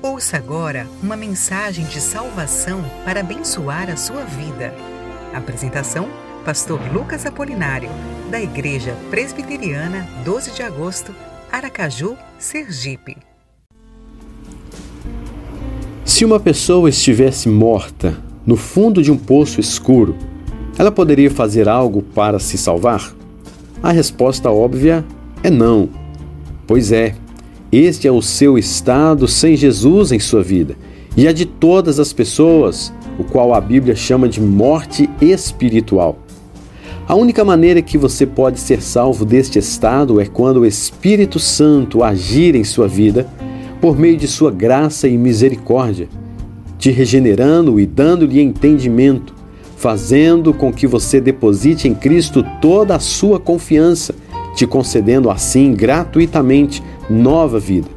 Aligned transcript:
Ouça 0.00 0.36
agora 0.36 0.86
uma 1.02 1.16
mensagem 1.16 1.84
de 1.84 2.00
salvação 2.00 2.84
para 3.04 3.18
abençoar 3.18 3.90
a 3.90 3.96
sua 3.96 4.22
vida. 4.22 4.72
Apresentação: 5.34 6.08
Pastor 6.44 6.80
Lucas 6.92 7.26
Apolinário, 7.26 7.90
da 8.30 8.40
Igreja 8.40 8.94
Presbiteriana 9.10 10.06
12 10.24 10.52
de 10.52 10.62
Agosto, 10.62 11.12
Aracaju, 11.50 12.16
Sergipe. 12.38 13.16
Se 16.04 16.24
uma 16.24 16.38
pessoa 16.38 16.88
estivesse 16.88 17.48
morta 17.48 18.16
no 18.46 18.56
fundo 18.56 19.02
de 19.02 19.10
um 19.10 19.18
poço 19.18 19.60
escuro, 19.60 20.16
ela 20.78 20.92
poderia 20.92 21.30
fazer 21.30 21.68
algo 21.68 22.02
para 22.02 22.38
se 22.38 22.56
salvar? 22.56 23.12
A 23.82 23.90
resposta 23.90 24.48
óbvia 24.48 25.04
é 25.42 25.50
não. 25.50 25.88
Pois 26.68 26.92
é, 26.92 27.16
este 27.70 28.08
é 28.08 28.12
o 28.12 28.22
seu 28.22 28.56
estado 28.56 29.28
sem 29.28 29.54
Jesus 29.54 30.10
em 30.10 30.18
sua 30.18 30.42
vida 30.42 30.74
e 31.14 31.26
é 31.26 31.32
de 31.32 31.44
todas 31.44 31.98
as 32.00 32.12
pessoas, 32.12 32.92
o 33.18 33.24
qual 33.24 33.52
a 33.52 33.60
Bíblia 33.60 33.94
chama 33.94 34.28
de 34.28 34.40
morte 34.40 35.08
espiritual. 35.20 36.18
A 37.06 37.14
única 37.14 37.44
maneira 37.44 37.82
que 37.82 37.98
você 37.98 38.24
pode 38.24 38.60
ser 38.60 38.80
salvo 38.80 39.24
deste 39.24 39.58
estado 39.58 40.20
é 40.20 40.26
quando 40.26 40.60
o 40.60 40.66
Espírito 40.66 41.38
Santo 41.38 42.02
agir 42.02 42.54
em 42.54 42.64
sua 42.64 42.88
vida 42.88 43.28
por 43.80 43.98
meio 43.98 44.16
de 44.16 44.26
sua 44.26 44.50
graça 44.50 45.06
e 45.06 45.18
misericórdia, 45.18 46.08
te 46.78 46.90
regenerando 46.90 47.78
e 47.78 47.84
dando-lhe 47.84 48.40
entendimento, 48.40 49.34
fazendo 49.76 50.54
com 50.54 50.72
que 50.72 50.86
você 50.86 51.20
deposite 51.20 51.86
em 51.86 51.94
Cristo 51.94 52.44
toda 52.62 52.94
a 52.96 53.00
sua 53.00 53.38
confiança 53.38 54.14
te 54.58 54.66
concedendo 54.66 55.30
assim 55.30 55.72
gratuitamente 55.72 56.82
nova 57.08 57.60
vida. 57.60 57.88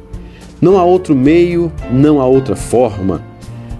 Não 0.60 0.78
há 0.78 0.84
outro 0.84 1.12
meio, 1.12 1.72
não 1.90 2.20
há 2.20 2.24
outra 2.24 2.54
forma. 2.54 3.20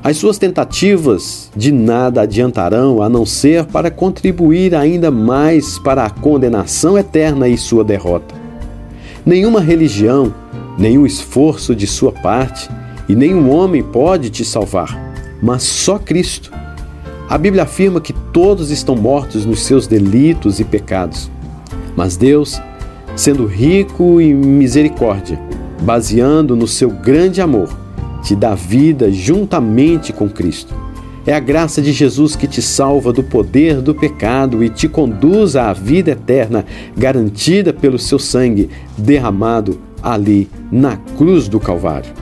As 0.03 0.17
suas 0.17 0.37
tentativas 0.37 1.49
de 1.55 1.71
nada 1.71 2.23
adiantarão 2.23 3.01
a 3.01 3.09
não 3.09 3.25
ser 3.25 3.67
para 3.67 3.89
contribuir 3.89 4.75
ainda 4.75 5.13
mais 5.13 5.79
para 5.79 6.05
a 6.05 6.11
condenação 6.11 6.99
eterna 6.99 7.47
e 7.47 7.57
sua 7.57 7.85
derrota. 7.85 8.35
Nenhuma 9.25 9.61
religião, 9.61 10.35
nenhum 10.77 11.07
esforço 11.07 11.77
de 11.77 11.87
sua 11.87 12.11
parte 12.11 12.69
e 13.09 13.15
nenhum 13.15 13.49
homem 13.49 13.81
pode 13.81 14.29
te 14.29 14.45
salvar, 14.45 14.99
mas 15.41 15.63
só 15.63 16.01
Cristo. 16.01 16.51
A 17.29 17.39
Bíblia 17.39 17.63
afirma 17.63 18.01
que 18.01 18.13
todos 18.13 18.73
estão 18.73 18.97
mortos 18.97 19.47
nos 19.47 19.63
seus 19.63 19.87
delitos 19.87 20.59
e 20.59 20.65
pecados. 20.65 21.31
Mas 21.95 22.17
Deus 22.17 22.61
sendo 23.17 23.47
rico 23.47 24.21
em 24.21 24.35
misericórdia, 24.35 25.39
baseando 25.83 26.57
no 26.57 26.67
seu 26.67 26.91
grande 26.91 27.41
amor, 27.41 27.69
te 28.23 28.35
dá 28.35 28.55
vida 28.55 29.11
juntamente 29.11 30.13
com 30.13 30.29
Cristo. 30.29 30.75
É 31.25 31.33
a 31.33 31.41
graça 31.41 31.81
de 31.81 31.93
Jesus 31.93 32.35
que 32.35 32.49
te 32.49 32.61
salva 32.61 33.13
do 33.13 33.23
poder 33.23 33.81
do 33.81 33.95
pecado 33.95 34.65
e 34.65 34.69
te 34.69 34.89
conduz 34.89 35.55
à 35.55 35.73
vida 35.73 36.13
eterna, 36.13 36.65
garantida 36.97 37.73
pelo 37.73 37.99
seu 37.99 38.19
sangue 38.19 38.71
derramado 38.99 39.81
ali 40.03 40.51
na 40.71 40.97
cruz 40.97 41.47
do 41.47 41.61
Calvário. 41.61 42.13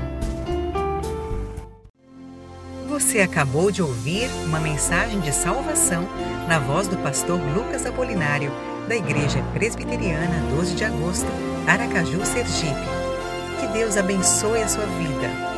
Você 2.90 3.20
acabou 3.20 3.70
de 3.70 3.80
ouvir 3.80 4.28
uma 4.44 4.60
mensagem 4.60 5.18
de 5.20 5.32
salvação 5.32 6.06
na 6.46 6.58
voz 6.58 6.86
do 6.86 6.96
pastor 6.98 7.40
Lucas 7.56 7.86
Apolinário 7.86 8.52
da 8.90 8.96
Igreja 8.96 9.40
Presbiteriana 9.54 10.40
12 10.50 10.74
de 10.74 10.84
Agosto, 10.84 11.28
Aracaju, 11.68 12.26
Sergipe. 12.26 12.74
Que 13.60 13.68
Deus 13.68 13.96
abençoe 13.96 14.64
a 14.64 14.68
sua 14.68 14.84
vida 14.84 15.49